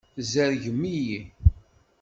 [0.17, 1.19] Tzerrgem-iyi.